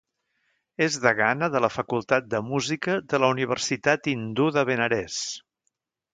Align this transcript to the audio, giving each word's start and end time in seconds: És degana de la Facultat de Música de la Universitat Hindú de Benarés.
És 0.85 0.95
degana 1.03 1.49
de 1.55 1.61
la 1.65 1.69
Facultat 1.73 2.31
de 2.31 2.41
Música 2.47 2.97
de 3.13 3.21
la 3.25 3.31
Universitat 3.35 4.11
Hindú 4.15 4.49
de 4.57 4.67
Benarés. 4.73 5.21